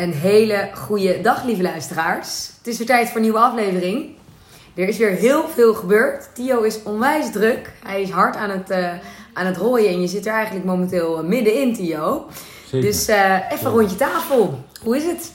[0.00, 2.50] Een hele goede dag, lieve luisteraars.
[2.58, 4.10] Het is weer tijd voor een nieuwe aflevering.
[4.74, 6.34] Er is weer heel veel gebeurd.
[6.34, 7.72] Tio is onwijs druk.
[7.84, 8.92] Hij is hard aan het, uh,
[9.32, 12.26] aan het rooien en je zit er eigenlijk momenteel middenin, Tio.
[12.66, 12.86] Zeker.
[12.86, 14.64] Dus uh, even een rondje tafel.
[14.82, 15.32] Hoe is het?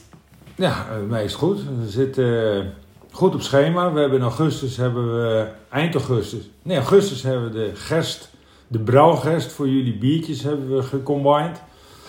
[0.55, 1.59] Ja, mij is het goed.
[1.63, 2.73] We zitten
[3.11, 3.93] goed op schema.
[3.93, 8.29] We hebben in augustus, hebben we, eind augustus, nee augustus hebben we de gerst,
[8.67, 11.61] de brouwgerst voor jullie biertjes hebben we gecombined.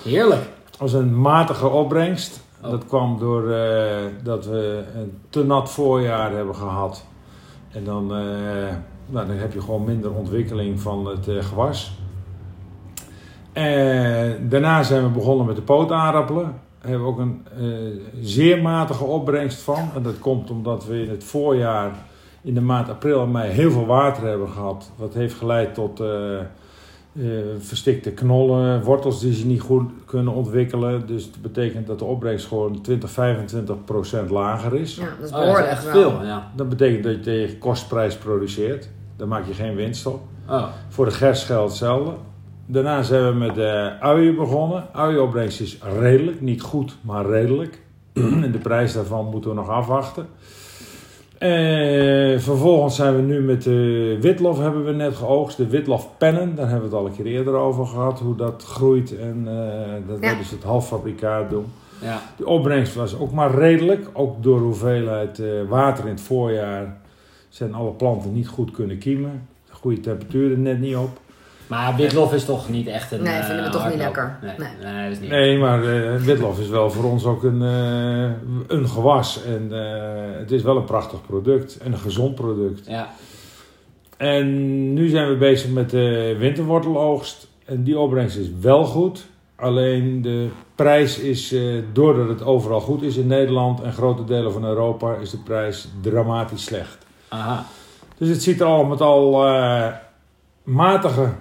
[0.02, 0.42] Heerlijk.
[0.78, 2.44] Was een matige opbrengst.
[2.62, 2.70] Oh.
[2.70, 7.04] Dat kwam door uh, dat we een te nat voorjaar hebben gehad.
[7.70, 8.18] En dan, uh,
[9.06, 11.98] nou, dan heb je gewoon minder ontwikkeling van het uh, gewas.
[14.40, 16.44] Daarna zijn we begonnen met de pootaardappelen.
[16.80, 17.46] Daar hebben we ook een
[18.20, 19.90] zeer matige opbrengst van.
[19.94, 21.92] En dat komt omdat we in het voorjaar,
[22.42, 24.92] in de maand april en mei, heel veel water hebben gehad.
[24.96, 26.02] Wat heeft geleid tot
[27.18, 31.06] uh, verstikte knollen, wortels die ze niet goed kunnen ontwikkelen.
[31.06, 34.96] Dus dat betekent dat de opbrengst gewoon 20, 25 procent lager is.
[34.96, 36.24] Ja, dat is Oh, behoorlijk veel.
[36.24, 36.52] Ja.
[36.56, 38.88] Dat betekent dat je tegen kostprijs produceert.
[39.16, 40.20] Daar maak je geen winst op.
[40.48, 40.66] Oh.
[40.88, 42.12] Voor de gerst geldt hetzelfde.
[42.66, 44.84] Daarna zijn we met de uien begonnen.
[44.92, 47.82] Uienopbrengst is redelijk, niet goed, maar redelijk.
[48.44, 50.26] en de prijs daarvan moeten we nog afwachten.
[51.38, 55.56] En vervolgens zijn we nu met de witlof hebben we net geoogst.
[55.56, 58.18] De witlofpennen, daar hebben we het al een keer eerder over gehad.
[58.20, 60.30] Hoe dat groeit en uh, dat Ja.
[60.30, 61.64] we dus het halffabrikaat doen.
[62.02, 62.20] Ja.
[62.36, 64.08] De opbrengst was ook maar redelijk.
[64.12, 66.96] Ook door hoeveelheid uh, water in het voorjaar
[67.48, 69.48] zijn alle planten niet goed kunnen kiemen.
[69.66, 71.18] De goede temperaturen net niet op.
[71.66, 73.22] Maar witlof is toch niet echt een.
[73.22, 74.38] Nee, vinden we eh, toch niet lekker.
[74.42, 74.92] Nee, Nee.
[74.92, 75.02] nee.
[75.02, 75.30] dat is niet.
[75.30, 78.30] Nee, maar uh, witlof is wel voor ons ook een, uh,
[78.66, 79.44] een gewas.
[79.44, 82.86] En uh, het is wel een prachtig product en een gezond product.
[82.86, 83.08] Ja.
[84.16, 87.48] En nu zijn we bezig met de winterworteloogst.
[87.64, 89.26] En die opbrengst is wel goed.
[89.56, 94.52] Alleen de prijs is, uh, doordat het overal goed is in Nederland en grote delen
[94.52, 96.98] van Europa, is de prijs dramatisch slecht.
[97.28, 97.64] Aha.
[98.18, 99.86] Dus het ziet er al met al uh,
[100.62, 101.32] matige,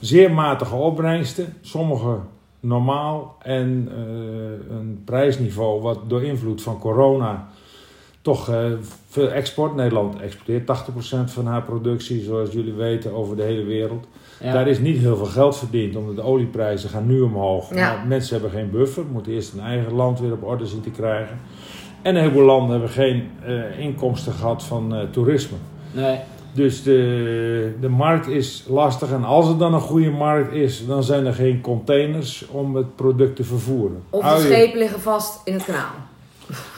[0.00, 1.54] zeer matige opbrengsten.
[1.60, 2.18] Sommige
[2.60, 7.48] normaal en uh, een prijsniveau wat door invloed van corona
[8.22, 8.56] toch uh,
[9.08, 9.74] veel export.
[9.74, 14.06] Nederland exporteert 80% van haar productie, zoals jullie weten, over de hele wereld.
[14.40, 14.52] Ja.
[14.52, 17.74] Daar is niet heel veel geld verdiend, omdat de olieprijzen gaan nu omhoog.
[17.74, 17.94] Ja.
[17.94, 20.90] Maar mensen hebben geen buffer, moeten eerst hun eigen land weer op orde zien te
[20.90, 21.38] krijgen.
[22.02, 25.56] En een heleboel landen hebben geen uh, inkomsten gehad van uh, toerisme.
[25.92, 26.18] Nee.
[26.52, 29.10] Dus de, de markt is lastig.
[29.10, 32.96] En als er dan een goede markt is, dan zijn er geen containers om het
[32.96, 34.02] product te vervoeren.
[34.10, 35.94] Of de schepen liggen vast in het kanaal.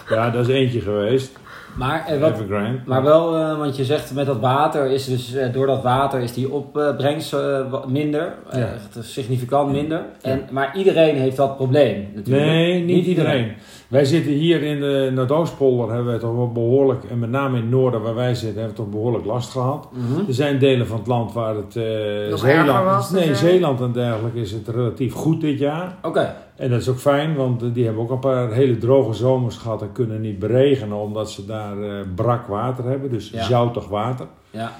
[0.08, 1.32] Ja, dat is eentje geweest.
[1.76, 2.78] Maar, eh, wat, Evergrande.
[2.86, 6.20] maar wel, eh, want je zegt met dat water is dus eh, door dat water
[6.20, 8.68] is die opbrengst eh, minder, eh, Ja.
[9.00, 10.02] significant minder.
[10.22, 12.46] En, maar iedereen heeft dat probleem natuurlijk.
[12.46, 13.52] Nee, niet, iedereen.
[13.88, 17.62] Wij zitten hier in de Noordoostpolder, hebben we toch wel behoorlijk, en met name in
[17.62, 19.88] het noorden waar wij zitten, hebben we toch behoorlijk last gehad.
[19.92, 20.26] Mhm.
[20.28, 21.82] Er zijn delen van het land waar het eh,
[22.30, 23.34] Nog Zeeland, erger was, nee.
[23.34, 25.96] Zeeland en dergelijke is het relatief goed dit jaar.
[26.02, 26.34] Oké.
[26.56, 29.82] En dat is ook fijn, want die hebben ook een paar hele droge zomers gehad
[29.82, 33.42] en kunnen niet beregenen omdat ze daar eh, brak water hebben, dus Ja.
[33.44, 34.26] zoutig water.
[34.50, 34.72] Ja.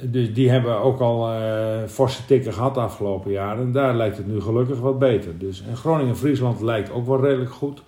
[0.00, 1.42] Dus die hebben ook al eh,
[1.86, 3.62] forse tikken gehad de afgelopen jaren.
[3.64, 5.38] En daar lijkt het nu gelukkig wat beter.
[5.38, 7.82] Dus, en Groningen en Friesland lijkt ook wel redelijk goed.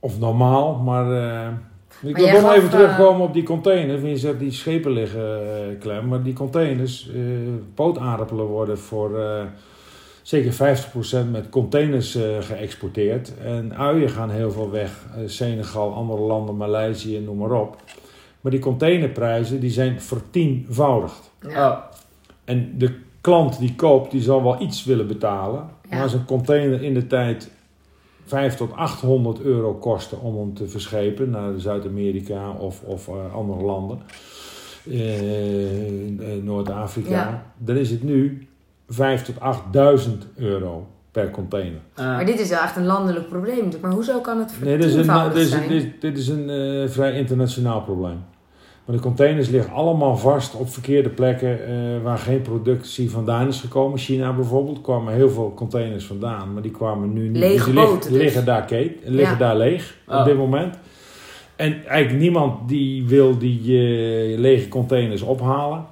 [0.00, 1.12] Of normaal, maar...
[1.12, 1.48] eh,
[2.02, 4.00] ik wil nog even terugkomen op die containers.
[4.00, 5.40] Want Je zegt die schepen liggen
[5.80, 6.08] klem.
[6.08, 7.20] Maar die containers, eh
[7.74, 9.42] pootaardappelen worden voor eh,
[10.22, 10.52] zeker
[11.26, 13.32] 50% met containers eh, geëxporteerd.
[13.44, 15.06] En uien gaan heel veel weg.
[15.16, 17.76] Eh, Senegal, andere landen, Maleisië, noem maar op.
[18.40, 21.30] Maar die containerprijzen die zijn vertienvoudigd.
[21.48, 21.70] Ja.
[21.70, 21.78] Oh.
[22.44, 25.68] En de klant die koopt, die zal wel iets willen betalen.
[25.90, 27.50] Maar als een container in de tijd
[28.26, 33.62] 5 tot 800 euro kostte om hem te verschepen naar Zuid-Amerika of, of eh, andere
[33.62, 33.98] landen,
[34.90, 37.52] eh, Noord-Afrika, Ja.
[37.58, 38.46] dan is het nu
[38.88, 41.80] 5 tot 8000 euro per container.
[41.94, 43.54] Eh, Maar dit is wel echt een landelijk probleem.
[43.56, 43.82] natuurlijk.
[43.82, 45.68] Maar hoezo kan het Nee, dit is een, dit is, zijn?
[45.68, 48.24] dit, dit is een eh, vrij internationaal probleem.
[48.84, 53.60] Maar de containers liggen allemaal vast op verkeerde plekken eh, waar geen productie vandaan is
[53.60, 53.98] gekomen.
[53.98, 57.36] China bijvoorbeeld kwamen heel veel containers vandaan, maar die kwamen nu niet.
[57.36, 58.22] Lege die liggen, boten dus.
[58.22, 59.38] liggen daar, Kate, liggen Ja.
[59.38, 60.18] daar leeg Oh.
[60.18, 60.76] op dit moment.
[61.56, 65.84] En eigenlijk niemand die wil die eh, lege containers ophalen.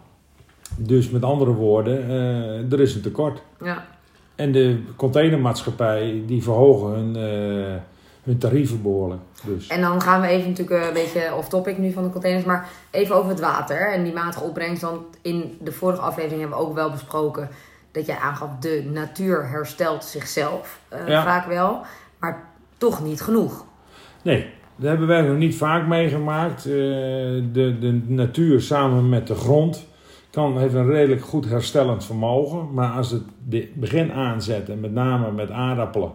[0.83, 3.43] Dus met andere woorden, eh, er is een tekort.
[3.65, 3.87] Ja.
[4.35, 7.75] En de containermaatschappij die verhogen hun, eh,
[8.23, 9.21] hun tarieven behoorlijk.
[9.47, 9.67] Dus.
[9.67, 12.45] En dan gaan we even natuurlijk een beetje off-topic nu van de containers.
[12.45, 14.83] Maar even over het water en die matige opbrengst.
[14.83, 17.49] Want in de vorige aflevering hebben we ook wel besproken...
[17.93, 21.23] dat jij aangaf, de natuur herstelt zichzelf eh, Ja.
[21.25, 21.81] vaak wel.
[22.19, 22.49] Maar
[22.79, 23.65] toch niet genoeg.
[24.23, 26.67] Nee, dat hebben wij nog niet vaak meegemaakt.
[26.67, 29.87] Eh, de, de natuur samen met de grond
[30.31, 32.69] kan, heeft een redelijk goed herstellend vermogen.
[32.75, 36.13] Maar als het be- begin aanzet, en met name met aardappelen,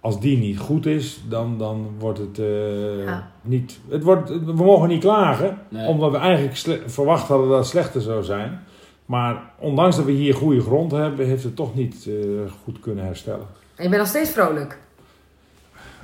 [0.00, 3.30] als die niet goed is, dan, dan wordt het eh, Ja.
[3.42, 3.80] niet.
[3.88, 5.86] Het wordt, we mogen niet klagen, Nee.
[5.88, 8.60] omdat we eigenlijk verwacht hadden dat het slechter zou zijn.
[9.06, 12.14] Maar ondanks dat we hier goede grond hebben, heeft het toch niet eh,
[12.64, 13.46] goed kunnen herstellen.
[13.74, 14.78] En je bent nog steeds vrolijk.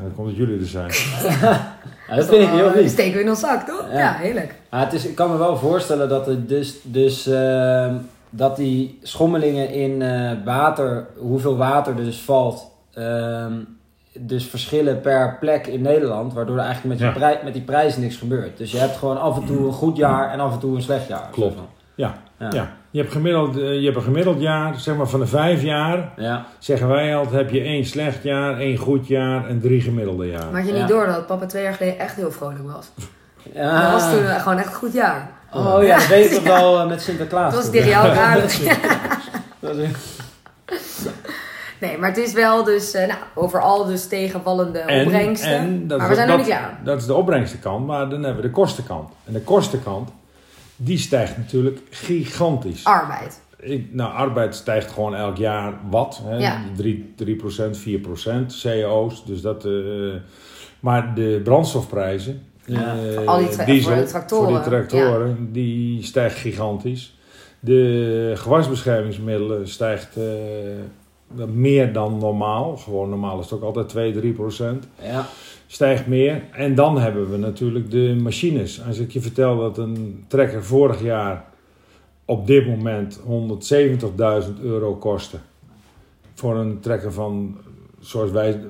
[0.00, 0.90] En dat komt dat jullie er zijn.
[2.08, 2.90] Ja, dat vind ik heel Die lief.
[2.92, 3.86] steken we in ons zak, toch?
[3.92, 3.98] Ja.
[3.98, 4.54] Ja, heerlijk.
[4.70, 7.94] Het is, ik kan me wel voorstellen dat, het dus, dus, ehm,
[8.30, 13.52] dat die schommelingen in eh, water, hoeveel water er dus valt, ehm,
[14.18, 17.12] dus verschillen per plek in Nederland, waardoor er eigenlijk met, Ja.
[17.12, 18.58] die prij- met die prijzen niks gebeurt.
[18.58, 20.82] Dus je hebt gewoon af en toe een goed jaar en af en toe een
[20.82, 21.28] slecht jaar.
[21.30, 21.58] Klopt.
[21.94, 22.48] Ja, Ja.
[22.50, 22.70] ja.
[22.90, 26.12] Je, hebt gemiddeld, eh, je hebt een gemiddeld jaar, zeg maar van de vijf jaar,
[26.16, 26.46] Ja.
[26.58, 30.44] zeggen wij altijd, heb je één slecht jaar, één goed jaar en drie gemiddelde jaar.
[30.52, 30.80] Maar had je Ja.
[30.80, 32.90] niet door dat papa twee jaar geleden echt heel vrolijk was?
[33.54, 33.82] Ja.
[33.82, 35.30] Dat was toen eh, gewoon echt een goed jaar.
[35.52, 37.52] Oh ja, dat weet ik wel eh, met Sinterklaas.
[37.54, 38.60] Dat was tegen jou ook aardig.
[41.80, 45.50] Nee, maar het is wel dus, eh, nou, overal dus tegenvallende opbrengsten.
[45.50, 46.78] en dat, maar is- we zijn nog dat- niet klaar.
[46.84, 49.08] Dat is de opbrengstenkant, maar dan hebben we de kostenkant.
[49.26, 50.10] En de kostenkant,
[50.82, 52.84] die stijgt natuurlijk gigantisch.
[52.84, 53.40] Arbeid.
[53.60, 56.20] Ik, nou, arbeid stijgt gewoon elk jaar wat.
[56.24, 56.36] Hè?
[56.36, 56.62] Ja.
[56.76, 59.24] 3, 3%, 4%, CO's.
[59.24, 59.72] Dus dat, eh,
[60.80, 62.94] maar de brandstofprijzen, Ja.
[63.16, 67.14] eh, Al die tra- diesel, voor de tractoren, voor die tractoren, die stijgt gigantisch.
[67.60, 70.22] De gewasbeschermingsmiddelen stijgt eh,
[71.52, 72.76] meer dan normaal.
[72.76, 74.38] Gewoon normaal is het ook altijd 2, 3%.
[75.02, 75.26] Ja.
[75.66, 76.42] Stijgt meer.
[76.52, 78.82] En dan hebben we natuurlijk de machines.
[78.86, 81.44] Als ik je vertel dat een trekker vorig jaar
[82.24, 85.36] op dit moment 170.000 euro kostte.
[86.34, 87.58] Voor een trekker van,
[88.00, 88.60] zoals wij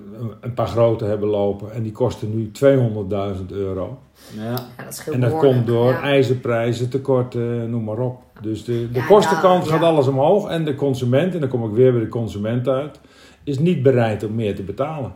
[0.41, 1.73] een paar grote hebben lopen.
[1.73, 3.99] En die kosten nu 200.000 euro.
[4.37, 4.43] Ja.
[4.77, 6.01] Ja, dat scheelt En dat komt door Ja.
[6.03, 8.23] ijzerprijzen, tekorten, noem maar op.
[8.43, 9.87] Dus de, de Ja, kostenkant ja, gaat ja.
[9.87, 10.49] alles omhoog.
[10.51, 13.01] En de consument, en dan kom ik weer bij de consument uit,
[13.45, 15.13] is niet bereid om meer te betalen.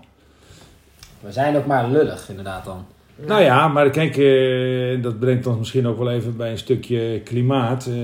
[1.20, 2.84] We zijn ook maar lullig inderdaad dan.
[3.26, 7.20] Nou ja, maar kijk, eh, dat brengt ons misschien ook wel even bij een stukje
[7.24, 7.86] klimaat.
[7.86, 7.94] eh,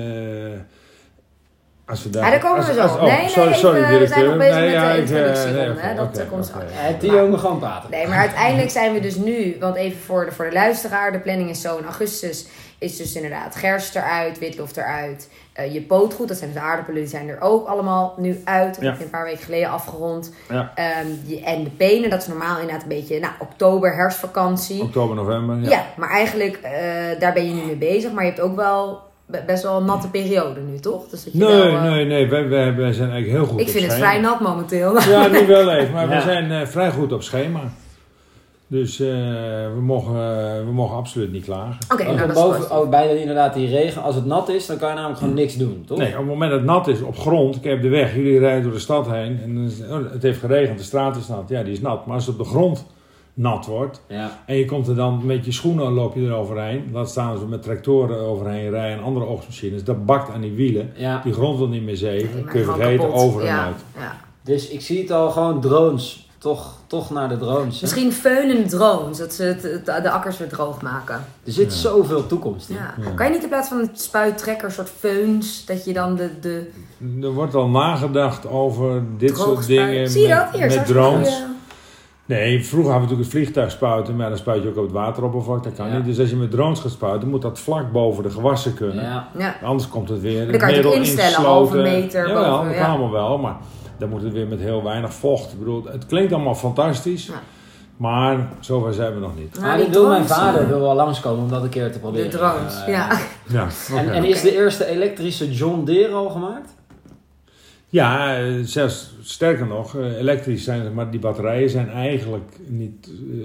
[1.91, 2.81] als we daar, Ja, daar komen we zo.
[2.81, 4.93] als- oh, nee, nee, sorry, even, sorry, we zijn nog bezig Nee, met ja, de
[4.93, 5.53] eh, introductie.
[5.53, 6.65] nee, dat eh, komt straks.
[6.73, 7.91] Eh, Theo moet gewoon praten.
[7.91, 11.19] Nee, maar uiteindelijk zijn we dus nu, want even voor de, voor de luisteraar, de
[11.19, 12.47] planning is zo in augustus
[12.79, 17.01] is dus inderdaad gerst eruit, witlof eruit, eh, je pootgoed, dat zijn dus de aardappelen,
[17.01, 18.75] die zijn er ook allemaal nu uit.
[18.75, 18.91] Dat Ja.
[18.91, 20.33] heb ik een paar weken geleden afgerond.
[20.49, 20.73] Ja.
[20.75, 24.83] Ehm, die, en de penen, dat is normaal inderdaad een beetje, nou, oktober, herfstvakantie.
[24.83, 25.57] Oktober, november.
[25.59, 25.85] Ja, Ja.
[25.97, 26.73] maar eigenlijk, eh,
[27.19, 29.01] daar ben je nu mee bezig, maar je hebt ook wel
[29.47, 31.09] best wel een natte periode nu, toch?
[31.09, 33.61] Dus dat je Nee, wel, eh, nee, nee, wij, wij, wij zijn eigenlijk heel goed
[33.61, 35.00] Ik op vind het vrij nat momenteel.
[35.00, 36.17] Ja, nu wel even, maar Ja.
[36.17, 37.61] we zijn eh, vrij goed op schema.
[38.67, 39.06] Dus eh,
[39.75, 40.15] we, mogen,
[40.67, 41.77] we mogen absoluut niet klagen.
[41.93, 44.49] Oké, Als nou het dat is boven, oh, bij inderdaad die regen, als het nat
[44.49, 45.99] is, dan kan je namelijk gewoon niks doen, toch?
[45.99, 48.38] Nee, op het moment dat het nat is op grond, ik heb de weg, jullie
[48.38, 51.49] rijden door de stad heen en oh, het heeft geregend, de straat is nat.
[51.49, 52.06] Ja, die is nat.
[52.06, 52.87] Maar als het op de grond
[53.35, 54.43] nat wordt Ja.
[54.47, 57.62] en je komt er dan met je schoenen loop je eroverheen, laat staan ze met
[57.62, 60.93] tractoren overheen rijden en andere oogstmachines, dat bakt aan die wielen.
[60.97, 61.21] ja.
[61.25, 63.23] Die grond wil niet meer zeven, kun je vergeten, kapot.
[63.23, 63.77] over en ja, uit.
[63.99, 64.17] Ja.
[64.44, 66.25] Dus ik zie het al gewoon drones.
[66.39, 67.75] Toch, toch naar de drones.
[67.75, 67.81] hè?
[67.81, 71.15] Misschien feunen drones, dat ze het, het- de akkers weer droog maken.
[71.44, 71.79] Er zit Ja.
[71.79, 72.75] zoveel toekomst in.
[72.77, 72.94] Ja.
[73.05, 73.10] Ja.
[73.10, 76.70] Kan je niet in plaats van een spuittrekker, soort feuns, dat je dan de, de
[77.22, 80.67] Er wordt al nagedacht over dit soort dingen Zie je met, dat hier?
[80.77, 81.43] met drones.
[82.37, 84.93] Nee, vroeger hadden we natuurlijk het vliegtuig spuiten, maar dan spuit je ook op het
[84.93, 85.96] wateroppervlak, dat kan Ja.
[85.96, 86.05] niet.
[86.05, 89.05] Dus als je met drones gaat spuiten, moet dat vlak boven de gewassen kunnen.
[89.05, 89.29] Ja.
[89.39, 89.55] Ja.
[89.63, 90.51] Anders komt het weer.
[90.51, 92.81] Dan kan je het instellen, halve meter Jawel, boven, dat ja.
[92.81, 93.56] kan allemaal wel, maar
[93.99, 95.53] dan moet het weer met heel weinig vocht.
[95.53, 97.32] Ik bedoel, het klinkt allemaal fantastisch, Ja.
[97.96, 99.55] maar zover zijn we nog niet.
[99.55, 101.93] Nou, Maar die dit wil mijn vader wil wel langskomen om dat een keer te
[101.93, 102.31] De proberen.
[102.31, 103.08] drones, Eh, ja.
[103.46, 106.70] Ja, En, en is de eerste elektrische John Deere al gemaakt?
[107.91, 113.11] Ja eh, zelfs sterker nog, eh, elektrisch zijn ze, maar die batterijen zijn eigenlijk niet
[113.32, 113.39] eh,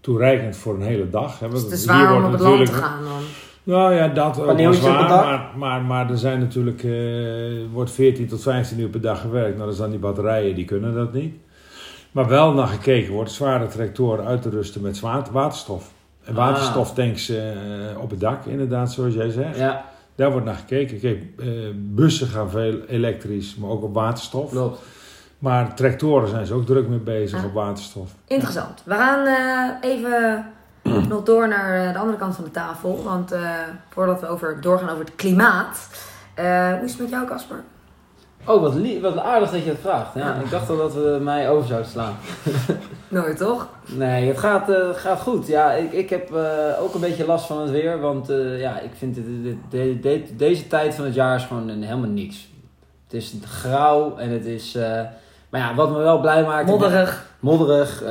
[0.00, 1.38] toereikend voor een hele dag.
[1.38, 1.46] Hè.
[1.46, 3.22] Het Want is zwaar om wordt op het land te natuurlijk- gaan dan.
[3.62, 5.24] Nou ja, dat ook zwaar, het dak?
[5.24, 9.54] maar, maar, maar er zijn natuurlijk, eh, wordt 14 tot 15 uur per dag gewerkt.
[9.56, 11.34] Nou, dat zijn die batterijen, die kunnen dat niet.
[12.12, 15.90] Maar wel naar gekeken wordt, zware tractoren uit te rusten met zwaar waterstof.
[16.24, 16.38] En Ah.
[16.48, 17.36] waterstoftanks eh,
[18.00, 19.58] op het dak, inderdaad, zoals jij zegt.
[19.58, 21.00] Ja, Daar wordt naar gekeken.
[21.00, 24.50] Kijk, eh, bussen gaan veel elektrisch, maar ook op waterstof.
[24.50, 24.80] klopt.
[25.38, 27.44] Maar tractoren zijn ze ook druk mee bezig Ah.
[27.44, 28.10] op waterstof.
[28.26, 28.82] Interessant.
[28.84, 30.46] We gaan eh, even
[31.08, 33.02] nog door naar eh, de andere kant van de tafel.
[33.04, 33.50] Want eh,
[33.88, 35.88] voordat we over, doorgaan over het klimaat.
[36.34, 37.56] eh, hoe is het met jou, Casper?
[38.50, 40.14] Oh, wat, wat aardig dat je het vraagt.
[40.14, 40.34] Ja.
[40.34, 42.16] Ik dacht al dat we mij over zouden slaan.
[43.08, 43.68] Nooit, toch?
[43.86, 45.46] Nee, het gaat, eh, gaat goed.
[45.46, 48.00] Ja, ik, ik heb eh, ook een beetje last van het weer.
[48.00, 51.44] Want eh, ja, ik vind het, dit- dit- dit- deze tijd van het jaar is
[51.44, 52.48] gewoon helemaal niks.
[53.04, 54.74] Het is grauw en het is...
[55.50, 56.66] maar ja, wat me wel blij maakt...
[56.66, 57.26] Modderig.
[57.40, 58.02] Modderig.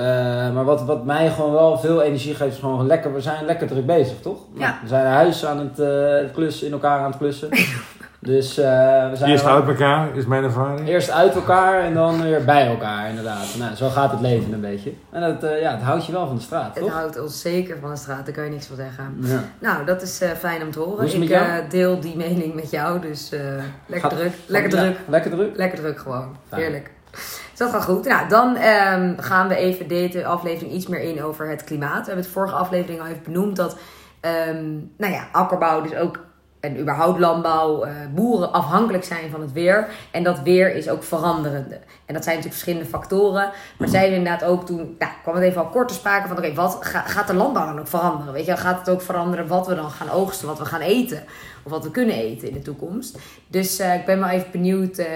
[0.53, 3.13] maar wat, wat mij gewoon wel veel energie geeft is gewoon lekker...
[3.13, 4.37] We zijn lekker druk bezig, toch?
[4.53, 4.79] Ja.
[4.81, 7.49] We zijn huis aan het klussen, in elkaar aan het klussen.
[8.19, 8.65] dus eh,
[9.09, 9.31] we zijn...
[9.31, 10.87] Eerst uit elkaar, is mijn ervaring.
[10.87, 13.55] Eerst uit elkaar en dan weer bij elkaar, inderdaad.
[13.59, 14.93] Nou, zo gaat het leven een beetje.
[15.11, 16.93] En dat, eh, ja, het houdt je wel van de straat, Het toch?
[16.93, 19.17] houdt ons zeker van de straat, daar kan je niks van zeggen.
[19.21, 19.43] Ja.
[19.59, 20.95] Nou, dat is eh, fijn om te horen.
[20.95, 21.49] Hoe is het ik met jou?
[21.63, 23.39] eh, deel die mening met jou, dus eh,
[23.85, 24.31] lekker Gaat- druk.
[24.45, 24.97] Lekker Ja, druk.
[25.07, 25.55] Lekker druk?
[25.57, 26.35] Lekker druk gewoon.
[26.47, 26.61] Fijn.
[26.61, 26.91] Heerlijk.
[27.11, 28.05] Dus dat gaat goed.
[28.07, 31.99] Nou, dan ehm, gaan we even deze aflevering iets meer in over het klimaat.
[31.99, 33.77] We hebben het vorige aflevering al even benoemd dat,
[34.19, 34.65] ehm,
[34.97, 36.19] nou ja, akkerbouw dus ook
[36.59, 39.87] en überhaupt landbouw, eh, boeren afhankelijk zijn van het weer.
[40.11, 41.79] En dat weer is ook veranderende.
[42.05, 43.51] En dat zijn natuurlijk verschillende factoren.
[43.77, 46.53] Maar zeiden inderdaad ook toen, nou, kwam het even al kort te sprake van, oké,
[46.53, 48.33] wat ga- gaat de landbouw dan ook veranderen?
[48.33, 51.23] Weet je, gaat het ook veranderen wat we dan gaan oogsten, wat we gaan eten?
[51.63, 53.17] Of wat we kunnen eten in de toekomst?
[53.47, 55.07] Dus eh, ik ben wel even benieuwd, eh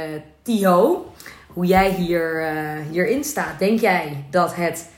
[0.41, 1.05] Tio,
[1.47, 2.47] hoe jij hier,
[2.89, 3.59] hierin staat.
[3.59, 4.89] Denk jij dat het,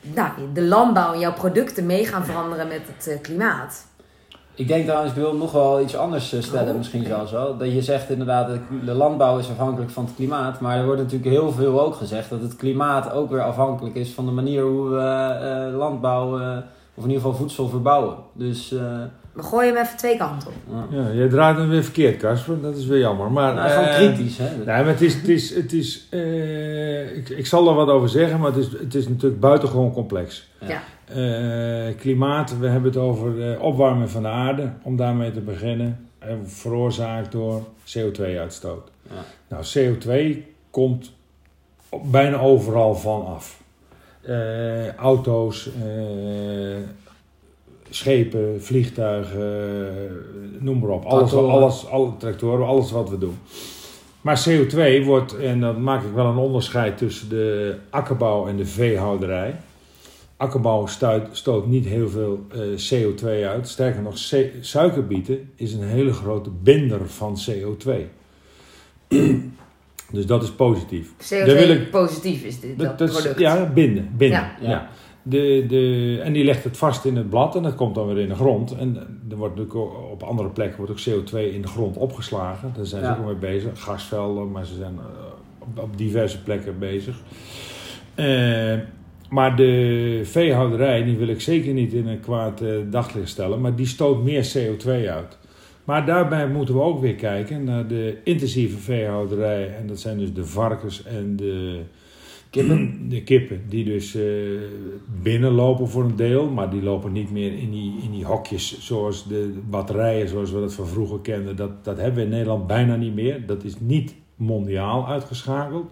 [0.00, 3.84] nou, de landbouw en jouw producten mee gaan veranderen met het klimaat?
[4.56, 7.56] Ik denk trouwens, ik wil nog wel iets anders eh, stellen, Oh, misschien zelfs wel.
[7.56, 10.60] Dat je zegt inderdaad, dat de landbouw is afhankelijk van het klimaat.
[10.60, 14.10] Maar er wordt natuurlijk heel veel ook gezegd dat het klimaat ook weer afhankelijk is
[14.12, 16.56] van de manier hoe we eh, landbouw, eh,
[16.94, 18.16] of in ieder geval voedsel verbouwen.
[18.32, 18.80] Dus, eh
[19.32, 20.54] We gooien hem even twee kanten op.
[20.90, 21.08] ja.
[21.08, 22.60] Je draait hem weer verkeerd, Casper.
[22.60, 23.30] Dat is weer jammer.
[23.32, 24.48] Maar, nou, gewoon kritisch, hè?
[24.56, 25.14] Nee, maar het is...
[25.14, 28.72] Het is, het is eh, ik, ik zal er wat over zeggen, maar het is,
[28.80, 30.48] het is natuurlijk buitengewoon complex.
[30.66, 30.82] Ja.
[31.06, 36.00] Eh, klimaat, we hebben het over opwarming van de aarde, om daarmee te beginnen.
[36.18, 38.90] eh, veroorzaakt door CO2-uitstoot.
[39.02, 39.24] Ja.
[39.48, 41.12] Nou, CO2 komt
[42.04, 43.60] bijna overal van af.
[44.22, 45.68] Eh, auto's,
[47.90, 50.08] schepen, vliegtuigen,
[50.58, 51.04] noem maar op.
[51.04, 51.54] Alles, Tractoren.
[51.54, 53.38] alles, alle tractoren, alles wat we doen.
[54.20, 58.66] Maar CO2 wordt, en dan maak ik wel een onderscheid tussen de akkerbouw en de
[58.66, 59.54] veehouderij.
[60.36, 63.68] Akkerbouw stuit, stoot niet heel veel eh, CO2 uit.
[63.68, 64.18] Sterker nog,
[64.60, 67.90] suikerbieten is een hele grote binder van CO2.
[70.12, 71.12] dus dat is positief.
[71.12, 73.38] CO2 Daar wil ik- positief is dit, dat, product.
[73.38, 74.10] ja, binden.
[74.16, 74.56] binden Ja.
[74.60, 74.68] ja.
[74.70, 74.88] Ja.
[75.22, 78.18] De, de, en die legt het vast in het blad en dat komt dan weer
[78.18, 78.76] in de grond.
[78.76, 78.96] En
[79.30, 82.72] er wordt natuurlijk op andere plekken wordt ook CO2 in de grond opgeslagen.
[82.76, 83.16] Daar zijn ze Ja.
[83.18, 83.80] ook mee bezig.
[83.82, 85.04] Gasvelden, maar ze zijn eh,
[85.58, 87.16] op, op diverse plekken bezig.
[88.14, 88.74] Eh,
[89.30, 93.76] maar de veehouderij, die wil ik zeker niet in een kwaad eh, daglicht stellen, maar
[93.76, 95.38] die stoot meer CO2 uit.
[95.84, 99.74] Maar daarbij moeten we ook weer kijken naar de intensieve veehouderij.
[99.74, 101.80] En dat zijn dus de varkens en de
[102.50, 102.94] kippen.
[103.08, 104.22] De kippen, die dus eh,
[105.22, 109.28] binnenlopen voor een deel, maar die lopen niet meer in die, in die hokjes zoals
[109.28, 111.56] de batterijen, zoals we dat van vroeger kenden.
[111.56, 113.46] Dat, dat hebben we in Nederland bijna niet meer.
[113.46, 115.90] Dat is niet mondiaal uitgeschakeld.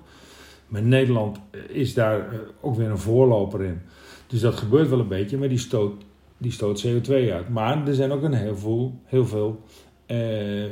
[0.74, 3.80] Maar Nederland eh, is daar eh, ook weer een voorloper in.
[4.26, 5.92] Dus dat gebeurt wel een beetje, maar die stoot,
[6.38, 7.48] die stoot CO2 uit.
[7.48, 9.60] Maar er zijn ook een heel veel, heel veel
[10.06, 10.18] eh,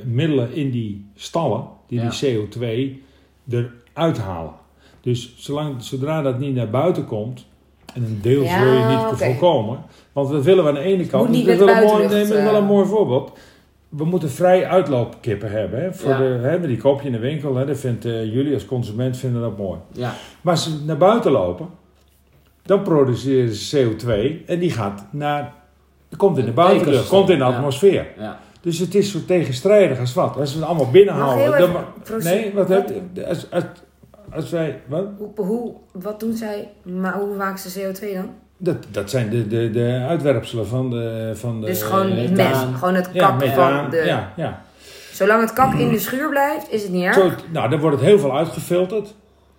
[0.04, 2.08] middelen in die stallen die Ja.
[2.08, 3.00] die CO2
[3.48, 4.54] eruit halen.
[5.00, 7.46] Dus zolang, zodra dat niet naar buiten komt,
[7.94, 9.78] en een deel Ja, zul je niet voorkomen.
[10.12, 11.28] Want we willen aan de ene kant.
[12.02, 13.32] Dat is met wel een wel mooi voorbeeld.
[13.96, 15.82] We moeten vrij uitloopkippen hebben.
[15.82, 16.18] Hè, voor Ja.
[16.18, 17.56] de, hè, die koop je in de winkel.
[17.56, 19.78] Hè, dat vindt, eh, jullie als consument vinden dat mooi.
[19.92, 20.12] Ja.
[20.40, 21.68] Maar als ze naar buiten lopen,
[22.62, 25.52] dan produceren ze CO2 en die gaat naar.
[26.16, 28.06] Komt in de Het buitenlucht, komt in de atmosfeer.
[28.18, 28.38] ja.
[28.60, 30.36] Dus het is zo tegenstrijdig als wat.
[30.36, 31.42] Als we het allemaal binnenhouden.
[31.56, 33.64] heel dan even nee, wat wat- heb als, als,
[34.30, 34.80] als wij.
[34.86, 35.04] Wat?
[35.18, 38.30] Hoe, hoe, wat doen zij, maar hoe maken ze CO2 dan?
[38.62, 41.32] Dat, dat zijn de, de, de uitwerpselen van de.
[41.34, 42.70] Van de dus gewoon methaan.
[42.70, 43.80] met, gewoon het ja, kak methaan.
[43.82, 43.96] van de...
[43.96, 44.62] Ja, ja.
[45.12, 47.14] Zolang het kak in de schuur blijft, is het niet erg.
[47.14, 49.14] Zo, nou, dan wordt het heel veel uitgefilterd.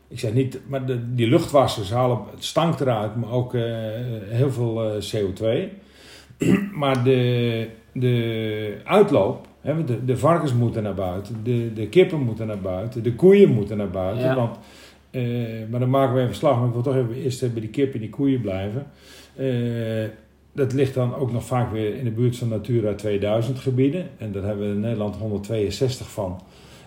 [0.07, 3.61] Ik zeg niet, maar de, die luchtwassers halen het stank eruit, maar ook eh,
[4.29, 5.45] heel veel eh, CO2.
[6.81, 12.47] maar de, de uitloop, hè, de, de varkens moeten naar buiten, de, de kippen moeten
[12.47, 14.25] naar buiten, de koeien moeten naar buiten.
[14.25, 14.35] Ja.
[14.35, 14.57] Want,
[15.13, 17.69] eh, maar dan maken we even slag, maar ik wil toch even eerst bij die
[17.69, 18.85] kippen en die koeien blijven.
[19.35, 20.09] Eh,
[20.53, 24.09] dat ligt dan ook nog vaak weer in de buurt van Natura 2000 gebieden.
[24.17, 26.41] En daar hebben we in Nederland 162 van.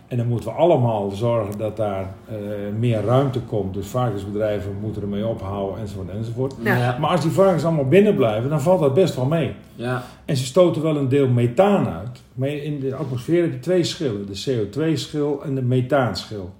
[0.08, 2.36] En dan moeten we allemaal zorgen dat daar eh,
[2.78, 3.74] meer ruimte komt.
[3.74, 6.54] Dus varkensbedrijven moeten ermee ophouden enzovoort enzovoort.
[6.62, 6.96] Ja.
[7.00, 9.52] Maar als die varkens allemaal binnen blijven, dan valt dat best wel mee.
[9.74, 10.04] Ja.
[10.24, 12.22] En ze stoten wel een deel methaan uit.
[12.34, 14.26] Maar in de atmosfeer heb je twee schillen.
[14.26, 16.52] De CO2-schil en de methaanschil.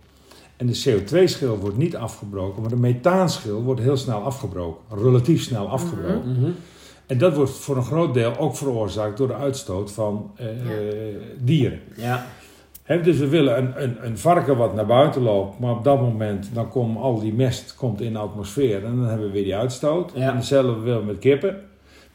[0.57, 4.99] En de CO2-schil wordt niet afgebroken, maar de methaanschil wordt heel snel afgebroken.
[4.99, 6.41] Relatief snel afgebroken.
[6.41, 6.51] Mhm.
[7.07, 10.47] En dat wordt voor een groot deel ook veroorzaakt door de uitstoot van eh,
[11.39, 11.81] dieren.
[11.97, 12.27] Ja.
[12.87, 16.51] Dus we willen een, een, een varken wat naar buiten loopt, maar op dat moment
[16.53, 19.57] dan komt al die mest komt in de atmosfeer en dan hebben we weer die
[19.57, 20.13] uitstoot.
[20.15, 20.29] Ja.
[20.31, 21.61] En hetzelfde willen we met kippen.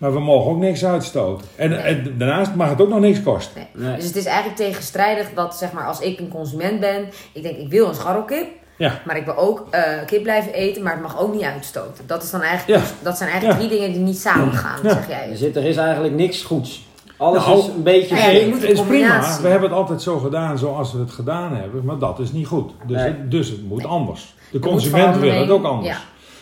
[0.02, 1.48] Maar we mogen ook niks uitstoten.
[1.56, 3.68] En, en daarnaast mag het ook nog niks kosten.
[3.74, 3.88] Nee.
[3.88, 3.96] Nee.
[3.96, 7.58] Dus het is eigenlijk tegenstrijdig dat, zeg maar, als ik een consument ben, ik denk,
[7.58, 11.02] ik wil een scharrelkip, Ja, maar ik wil ook eh, kip blijven eten, maar het
[11.02, 12.04] mag ook niet uitstoten.
[12.08, 12.88] Dat, is dan eigenlijk, Ja.
[13.04, 13.68] dat zijn eigenlijk Ja.
[13.68, 14.90] drie dingen die niet samen gaan, Ja.
[14.90, 15.30] zeg jij.
[15.30, 16.86] Er, zit, er is eigenlijk niks goeds.
[17.18, 18.16] Alles Nou, is een beetje...
[18.16, 19.38] ja, je Nee, moet het is prima.
[19.42, 22.48] We hebben het altijd zo gedaan zoals we het gedaan hebben, maar dat is niet
[22.48, 22.72] goed.
[22.88, 23.06] Dus, Nee.
[23.08, 23.88] het, dus het moet Nee.
[23.88, 24.34] anders.
[24.52, 25.88] De Er consument wil het ook anders.
[25.90, 25.98] Ja.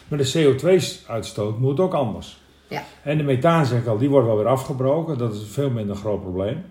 [0.08, 2.38] Maar de CO2-uitstoot moet ook anders.
[2.70, 2.84] Ja.
[3.04, 5.18] En de methaan, zeg ik al, die wordt wel weer afgebroken.
[5.18, 6.64] Dat is veel minder groot probleem.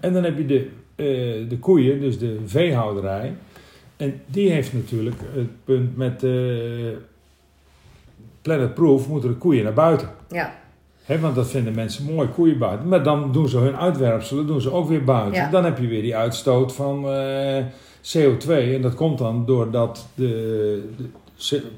[0.00, 3.34] En dan heb je de, eh, de koeien, dus de veehouderij.
[3.96, 6.32] En die heeft natuurlijk het punt met eh
[8.46, 10.08] Planet Proof moeten de koeien naar buiten.
[10.28, 10.54] Ja.
[11.04, 12.88] Hè, want dat vinden mensen mooi, koeien buiten.
[12.88, 15.42] Maar dan doen ze hun uitwerpselen doen ze ook weer buiten.
[15.42, 15.50] Ja.
[15.50, 17.64] Dan heb je weer die uitstoot van eh,
[18.02, 18.48] CO2.
[18.48, 20.88] En dat komt dan doordat, de,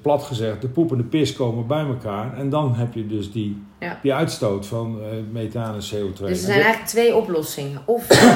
[0.02, 2.36] plat gezegd, de poep en de pis komen bij elkaar.
[2.38, 3.98] En dan heb je dus die, Ja.
[4.02, 6.12] die uitstoot van eh methaan en CO2.
[6.26, 7.80] Dus er zijn eigenlijk twee oplossingen.
[7.84, 8.28] Of eh,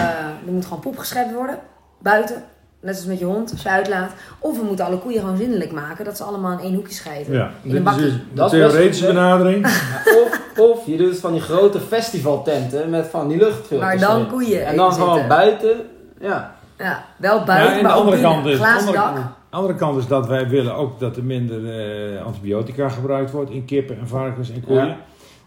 [0.46, 1.58] er moet gewoon poep geschept worden,
[1.98, 2.42] buiten.
[2.80, 4.12] Net als met je hond, als je uitlaat.
[4.38, 7.32] Of we moeten alle koeien gewoon zindelijk maken, dat ze allemaal in één hoekje scheiden.
[7.34, 9.66] ja, In een dit dus de Dat is best theoretische benadering.
[10.04, 13.80] Ja, of, of je doet het van die grote festivaltenten met van die luchtfilters.
[13.80, 15.28] Maar dan koeien En dan gewoon zitten.
[15.28, 15.76] buiten.
[16.20, 16.54] Ja.
[16.78, 18.32] Ja, wel Ja, buiten, en de maar andere binnen.
[18.34, 19.16] kant is- Glazen andere- dak.
[19.52, 21.80] De andere kant is dat wij willen ook dat er minder
[22.14, 24.86] eh, antibiotica gebruikt wordt in kippen en varkens en koeien.
[24.86, 24.96] Ja.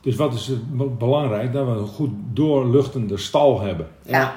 [0.01, 1.53] Dus wat is het be- belangrijk?
[1.53, 3.87] Dat we een goed doorluchtende stal hebben.
[4.01, 4.33] Ja,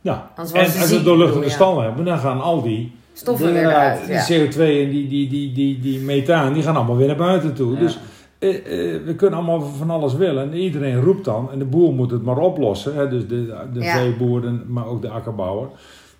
[0.00, 0.30] Ja.
[0.36, 4.08] Anders En als we een doorluchtende stal hebben, dan gaan al die, stoffen weer eruit.
[4.08, 4.26] eruit.
[4.26, 4.44] die Ja.
[4.44, 7.72] CO2 en die, die, die, die, die methaan, die gaan allemaal weer naar buiten toe.
[7.72, 7.78] Ja.
[7.78, 7.98] Dus
[8.38, 8.48] eh,
[8.94, 10.42] eh, we kunnen allemaal van alles willen.
[10.52, 12.94] En iedereen roept dan, en de boer moet het maar oplossen.
[12.94, 13.08] Hè?
[13.08, 13.96] Dus de, de Ja.
[13.96, 15.68] veeboer, en- maar ook de akkerbouwer.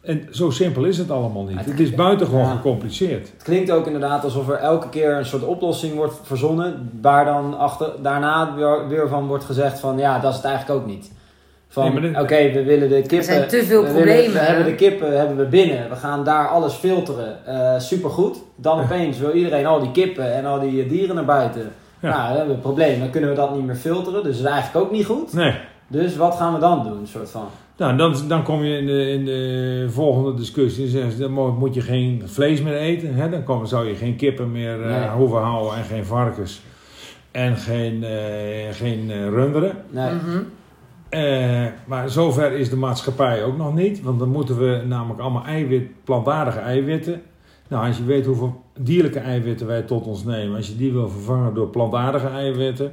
[0.03, 1.65] En zo simpel is het allemaal niet.
[1.65, 2.51] Het is buitengewoon Ja.
[2.55, 3.31] gecompliceerd.
[3.33, 6.91] Het klinkt ook inderdaad alsof er elke keer een soort oplossing wordt verzonnen.
[7.03, 10.81] Waar dan achter, daarna weer, weer van wordt gezegd van ja, dat is het eigenlijk
[10.81, 11.13] ook niet.
[11.69, 13.25] Van Nee, oké, we willen de kippen.
[13.25, 15.89] zijn te veel we willen- problemen, we hebben de kippen hebben we binnen.
[15.89, 17.47] We gaan daar alles filteren.
[17.47, 18.39] Eh supergoed.
[18.57, 21.71] Dan opeens wil iedereen al die kippen en al die eh, dieren naar buiten.
[22.01, 22.09] Ja.
[22.09, 22.99] Nou, dan hebben we een probleem.
[22.99, 24.23] Dan kunnen we dat niet meer filteren.
[24.23, 25.33] Dus dat is eigenlijk ook niet goed.
[25.33, 25.55] Nee.
[25.89, 27.07] Dus wat gaan we dan doen?
[27.07, 27.47] Soort van.
[27.83, 31.75] Nou, dan, dan kom je in de, in de volgende discussie ze, dan mo- moet
[31.75, 33.15] je geen vlees meer eten.
[33.15, 33.29] Hè?
[33.29, 35.09] Dan kom, zou je geen kippen meer eh, Nee.
[35.09, 36.61] hoeven houden en geen varkens
[37.31, 39.77] en geen, eh, geen eh, runderen.
[39.91, 40.11] Nee.
[41.09, 44.03] Eh, maar zover is de maatschappij ook nog niet.
[44.03, 47.23] Want dan moeten we namelijk allemaal eiwit, plantaardige eiwitten.
[47.69, 50.57] Nou, als je weet hoeveel dierlijke eiwitten wij tot ons nemen.
[50.57, 52.93] Als je die wil vervangen door plantaardige eiwitten.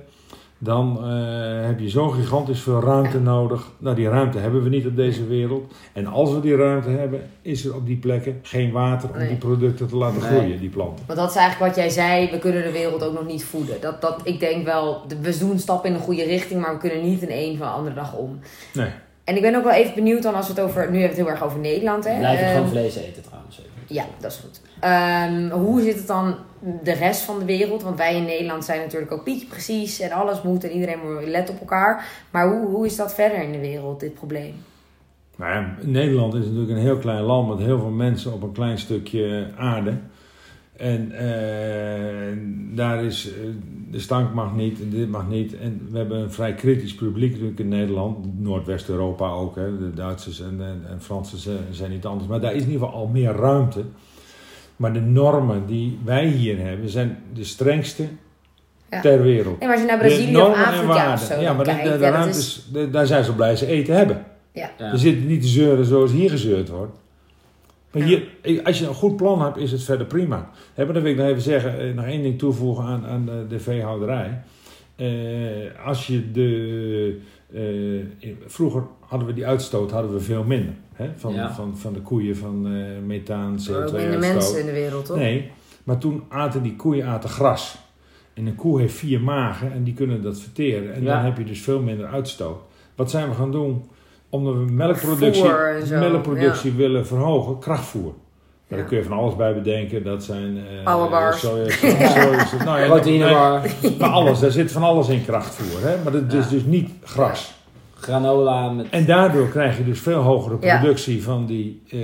[0.62, 3.68] Dan eh, heb je zo gigantisch veel ruimte nodig.
[3.78, 5.74] Nou, die ruimte hebben we niet op deze wereld.
[5.94, 9.28] En als we die ruimte hebben, is er op die plekken geen water om Nee.
[9.28, 10.30] die producten te laten Nee.
[10.30, 11.04] groeien, die planten.
[11.08, 13.76] Want dat is eigenlijk wat jij zei, we kunnen de wereld ook nog niet voeden.
[13.82, 16.80] Dat, dat, ik denk wel, de- we doen stappen in de goede richting, maar we
[16.80, 18.40] kunnen niet in één van de andere dag om.
[18.74, 18.90] Nee.
[19.24, 21.08] En ik ben ook wel even benieuwd dan als we het over, nu hebben we
[21.08, 22.18] het heel erg over Nederland hè.
[22.18, 23.60] Blijf ik Ehm, gewoon vlees eten trouwens.
[23.60, 23.70] even.
[23.90, 24.62] Ja, dat is goed.
[24.80, 26.36] Ehm, hoe zit het dan
[26.84, 27.84] de rest van de wereld?
[27.84, 31.28] Want wij in Nederland zijn natuurlijk ook pietje precies en alles moet en iedereen moet
[31.28, 32.06] let op elkaar.
[32.32, 34.54] Maar hoe, hoe is dat verder in de wereld, dit probleem?
[35.36, 38.52] Nou ja, Nederland is natuurlijk een heel klein land met heel veel mensen op een
[38.52, 39.98] klein stukje aarde.
[40.80, 42.38] En eh,
[42.76, 43.34] daar is eh,
[43.92, 45.58] de stank mag niet en dit mag niet.
[45.58, 48.40] En we hebben een vrij kritisch publiek natuurlijk in Nederland.
[48.42, 49.56] Noordwest-Europa ook.
[49.56, 49.78] Hè.
[49.78, 52.28] De Duitsers en, en, en Fransen zijn, zijn niet anders.
[52.30, 53.84] Maar daar is in ieder geval al meer ruimte.
[54.76, 58.04] Maar de normen die wij hier hebben zijn de strengste
[58.92, 59.02] Ja.
[59.02, 59.60] ter wereld.
[59.60, 61.86] Maar als je naar Brazilië of normen en Afrika of zo Ja, maar de- kijkt,
[61.86, 62.68] de, de ja, dat ruimte is...
[62.74, 64.24] de- daar zijn ze blij ze eten hebben.
[64.54, 64.70] Ja.
[64.92, 66.98] Je zit niet te zeuren zoals hier gezeurd wordt.
[67.92, 68.24] Maar hier,
[68.64, 70.50] als je een goed plan hebt, is het verder prima.
[70.74, 73.26] Hè, maar dan wil ik nog even zeggen, eh, nog één ding toevoegen aan, aan
[73.26, 74.42] de, de veehouderij.
[74.96, 77.20] Eh, als je de...
[77.54, 77.60] eh,
[78.28, 80.74] in- vroeger hadden we die uitstoot hadden we veel minder.
[80.94, 81.10] Hè?
[81.16, 81.54] Van, Ja.
[81.54, 84.20] van, van de koeien, van eh methaan, Maar ook minder CO2-uitstoot.
[84.34, 85.18] mensen in de wereld, toch?
[85.18, 85.52] Nee,
[85.84, 87.78] maar toen aten die koeien aten gras.
[88.34, 90.94] En een koe heeft vier magen en die kunnen dat verteren.
[90.94, 91.14] En Ja.
[91.16, 92.60] dan heb je dus veel minder uitstoot.
[92.96, 93.84] Wat zijn we gaan doen?
[94.30, 95.44] Omdat we melkproductie,
[95.86, 98.04] zo, melkproductie willen verhogen, krachtvoer.
[98.14, 98.14] Maar
[98.68, 98.76] Ja.
[98.78, 100.04] Daar kun je van alles bij bedenken.
[100.04, 101.40] Dat zijn eh Powerbars.
[101.40, 103.20] soja- soja- nou ja, nee,
[104.00, 105.82] maar alles, daar zit van alles in krachtvoer.
[105.90, 105.96] Hè?
[106.04, 107.54] Maar dat is dus niet gras.
[108.02, 108.86] granola met...
[108.90, 110.80] En daardoor krijg je dus veel hogere Ja.
[110.80, 112.00] productie van die eh,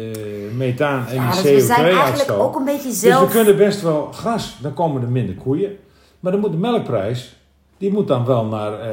[0.57, 2.39] methaan en Ja, dus die we zijn eigenlijk CO2-uitstoot.
[2.39, 3.27] ook een beetje Dus zelf...
[3.33, 5.71] we kunnen best wel gras, dan komen er minder koeien.
[6.19, 7.35] Maar dan moet de melkprijs,
[7.77, 8.87] die moet dan wel naar, eh,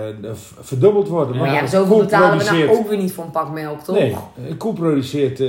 [0.61, 1.37] verdubbeld worden.
[1.37, 3.97] Maar ja, zoveel betalen we nou ook weer niet voor een pak melk, toch?
[3.97, 4.17] Nee,
[4.49, 5.49] een koe produceert, eh,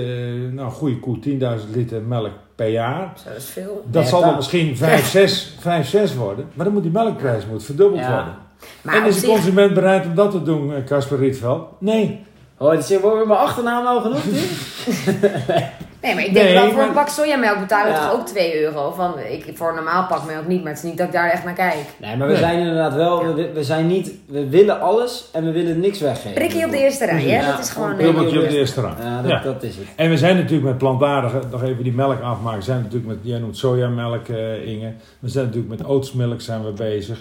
[0.52, 3.14] nou een goede koe, 10.000 liter melk per jaar.
[3.24, 3.84] Zo, dat is veel.
[3.92, 6.46] Dat Ja, zal dan misschien 5, 6, 5, 6 worden.
[6.54, 8.14] Maar dan moet die melkprijs moet verdubbeld Ja.
[8.16, 8.34] worden.
[8.82, 11.68] Maar en is de zich- consument bereid om dat te doen, eh, Casper Rietveld?
[11.80, 12.20] Nee.
[12.58, 14.24] Oh, die zegt, wordt mijn achternaam al genoemd?
[16.04, 18.10] Nee, maar ik denk Nee, wel voor maar- een pak sojamelk betalen we Ja.
[18.10, 18.92] toch ook 2 euro.
[18.92, 21.30] Van, ik, voor een normaal pak melk niet, maar het is niet dat ik daar
[21.32, 21.76] echt naar kijk.
[21.98, 22.42] Nee, maar we Nee.
[22.42, 26.34] zijn inderdaad wel, we, we zijn niet, we willen alles en we willen niks weggeven.
[26.34, 27.40] Prikkie op de eerste rij, hè?
[27.42, 27.98] Ja, dat is gewoon...
[27.98, 28.96] Dubbeltje op de eerste rang.
[29.04, 29.40] Ja, dat, Ja.
[29.42, 29.86] dat is het.
[29.96, 33.18] En we zijn natuurlijk met plantaardige, nog even die melk afmaken, we zijn natuurlijk met,
[33.22, 34.94] jij noemt sojamelk eh, Inge.
[35.20, 37.18] We zijn natuurlijk met oatsmelk zijn we bezig.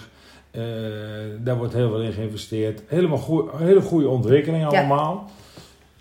[0.51, 0.61] Eh,
[1.39, 2.81] daar wordt heel veel in geïnvesteerd.
[2.87, 4.79] Helemaal goe- hele goede ontwikkeling Ja.
[4.79, 5.29] allemaal.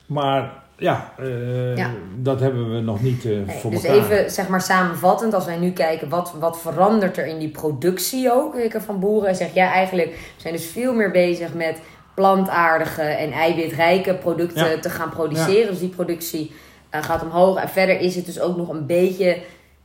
[0.06, 1.90] Maar ja, eh, Ja.
[2.16, 4.04] dat hebben we nog niet Nee, voor dus elkaar.
[4.04, 8.32] even zeg maar samenvattend, als wij nu kijken wat, wat verandert er in die productie
[8.32, 9.28] ook zeker van boeren.
[9.28, 11.78] En zeg jij eigenlijk, we zijn dus veel meer bezig met
[12.14, 14.78] plantaardige en eiwitrijke producten Ja.
[14.78, 15.70] te gaan produceren.
[15.70, 16.52] Dus die productie
[16.90, 17.56] eh, gaat omhoog.
[17.56, 19.38] En verder is het dus ook nog een beetje,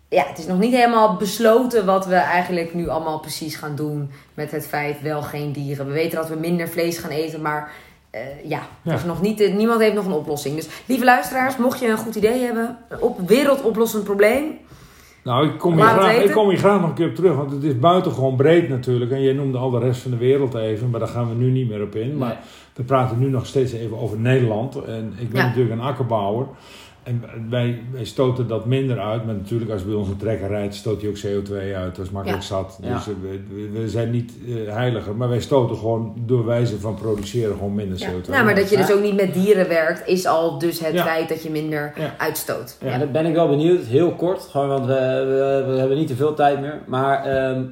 [0.09, 4.11] ja, het is nog niet helemaal besloten wat we eigenlijk nu allemaal precies gaan doen
[4.33, 5.85] met het feit wel geen dieren.
[5.87, 7.71] We weten dat we minder vlees gaan eten, maar
[8.21, 8.93] eh, ja, Ja.
[8.93, 10.55] Is nog niet, eh, niemand heeft nog een oplossing.
[10.55, 14.43] Dus lieve luisteraars, mocht je een goed idee hebben, een op wereldoplossend probleem,
[15.23, 17.51] Nou, ik kom, hier graag, ik kom hier graag nog een keer op terug, want
[17.51, 19.11] het is buitengewoon breed natuurlijk.
[19.11, 21.51] En jij noemde al de rest van de wereld even, maar daar gaan we nu
[21.51, 22.17] niet meer op in.
[22.17, 22.37] Maar Nee.
[22.73, 24.75] we praten nu nog steeds even over Nederland.
[24.75, 25.47] En ik ben Ja.
[25.47, 26.45] natuurlijk een akkerbouwer.
[27.07, 29.25] En wij, wij stoten dat minder uit.
[29.25, 31.95] Maar natuurlijk, als bij ons een trekker rijdt, stoot hij ook CO2 uit.
[31.95, 32.77] Dat is makkelijk zat.
[32.81, 35.15] Dus eh, we, we- zijn niet eh, heiliger.
[35.15, 38.07] Maar wij stoten gewoon door wijze van produceren gewoon minder Ja.
[38.11, 40.93] CO2 Nou, maar dat je dus ook niet met dieren werkt, is al dus het
[40.93, 41.03] Ja.
[41.03, 42.13] feit dat je minder Ja.
[42.17, 42.77] uitstoot.
[42.81, 42.87] Ja.
[42.91, 43.83] Ja, dat ben ik wel benieuwd.
[43.83, 44.93] Heel kort, gewoon, want we,
[45.63, 46.81] we, we hebben niet te veel tijd meer.
[46.87, 47.63] Maar ehm,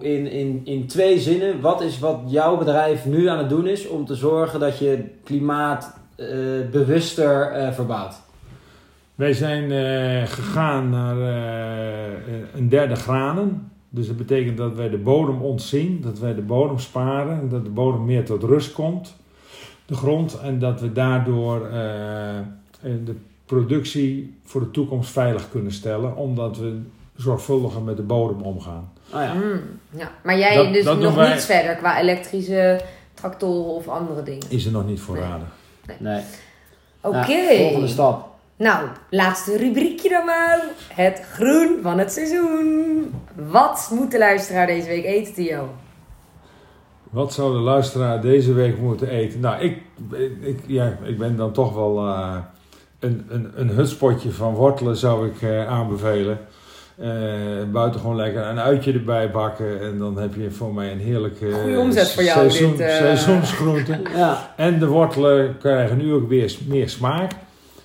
[0.00, 3.88] in, in, in twee zinnen, wat is wat jouw bedrijf nu aan het doen is
[3.88, 6.26] om te zorgen dat je klimaat eh,
[6.70, 8.14] bewuster eh, verbouwt?
[9.18, 13.70] Wij zijn eh, gegaan naar eh, een derde granen.
[13.88, 17.70] Dus dat betekent dat wij de bodem ontzien, dat wij de bodem sparen, dat de
[17.70, 19.16] bodem meer tot rust komt,
[19.86, 22.44] de grond, en dat we daardoor eh, eh,
[22.80, 23.14] de
[23.46, 26.80] productie voor de toekomst veilig kunnen stellen, omdat we
[27.16, 28.92] zorgvuldiger met de bodem omgaan.
[29.14, 29.32] Oh ja.
[29.34, 30.10] Mm, ja.
[30.24, 32.80] Maar jij Dat- dus dat nog wij- niets verder qua elektrische
[33.14, 34.46] tractoren of andere dingen.
[34.50, 35.96] Is er nog niet voor Nee.
[35.98, 36.22] Nee.
[37.00, 37.16] Oké.
[37.16, 38.36] Nou, volgende stap.
[38.58, 40.64] Nou, laatste rubriekje dan maar.
[40.94, 43.14] Het groen van het seizoen.
[43.34, 45.68] Wat moet de luisteraar deze week eten, Tio?
[47.10, 49.40] Wat zou de luisteraar deze week moeten eten?
[49.40, 49.82] Nou, ik,
[50.40, 52.36] ik, ja, ik ben dan toch wel eh,
[52.98, 56.38] een, een, een hutspotje van wortelen zou ik eh, aanbevelen.
[56.96, 57.06] Eh
[57.72, 61.52] buiten gewoon lekker een uitje erbij bakken en dan heb je voor mij een heerlijke
[61.52, 64.00] Goeie omzet voor jou, seizoen, dit, seizoensgroente.
[64.14, 64.54] Ja.
[64.56, 67.32] En de wortelen krijgen nu ook weer meer smaak.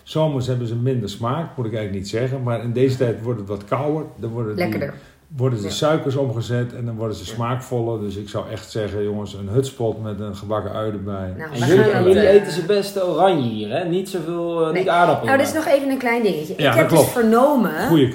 [0.03, 2.43] Zomers hebben ze minder smaak, moet ik eigenlijk niet zeggen.
[2.43, 4.03] Maar in deze tijd wordt het wat kouder.
[4.15, 4.93] Dan worden die- Lekkerder.
[5.37, 5.71] worden de Ja.
[5.71, 7.99] suikers omgezet en dan worden ze smaakvoller.
[7.99, 11.33] Dus ik zou echt zeggen, jongens, een hutspot met een gebakken ui erbij.
[11.37, 11.67] Nou, En
[12.03, 13.83] jullie, eten ze best oranje hier, hè?
[13.85, 14.79] Niet zoveel, eh, Nee.
[14.81, 15.25] niet aardappelen.
[15.25, 16.53] Nou, dit is nog even een klein dingetje.
[16.57, 18.13] Ja, ik heb dus vernomen, Goeie.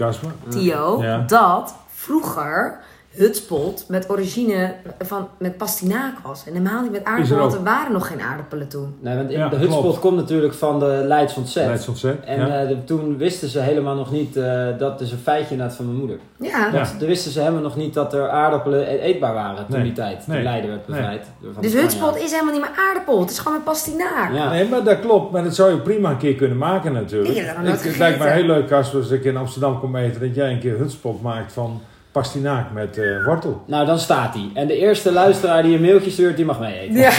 [0.49, 1.25] Tio, Ja.
[1.27, 2.79] dat vroeger
[3.19, 6.45] hutspot met origine van, met pastinaak was.
[6.47, 8.95] En helemaal niet met aardappelen, er waren nog geen aardappelen toen.
[9.01, 9.99] Nee, want Ja, de hutspot klopt.
[9.99, 11.67] komt natuurlijk van de Leids ontzet.
[11.67, 12.25] Leids ontzet.
[12.25, 12.61] En ja.
[12.63, 15.85] eh, de- toen wisten ze helemaal nog niet, eh, dat is een feitje inderdaad van
[15.87, 16.19] mijn moeder.
[16.39, 16.87] Ja, Ja.
[16.99, 19.83] Toen wisten ze helemaal nog niet dat er aardappelen e- eetbaar waren toen Nee.
[19.85, 20.25] die tijd.
[20.25, 20.43] Toen Nee.
[20.43, 20.97] Leiden werd Nee.
[21.01, 21.27] bevrijd.
[21.53, 23.21] van dus de hutspot is helemaal niet meer aardappel.
[23.21, 24.33] Het is gewoon met pastinaak.
[24.35, 24.51] Ja.
[24.51, 25.33] Nee, maar dat klopt.
[25.33, 27.35] Maar dat zou je prima een keer kunnen maken natuurlijk.
[27.37, 30.53] Ik het lijkt me heel leuk, Casper, als ik in Amsterdam kom eten, dat jij
[30.53, 31.81] een keer hutspot maakt van
[32.13, 33.63] pastinaak met eh, wortel.
[33.67, 34.51] Nou, dan staat hij.
[34.55, 36.97] En de eerste luisteraar die een mailtje stuurt, die mag mee eten.
[36.97, 37.13] Ja.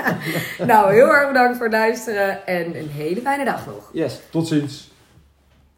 [0.72, 3.90] nou, heel erg bedankt voor het luisteren en een hele fijne dag nog.
[3.92, 4.20] Yes.
[4.30, 4.94] Tot ziens.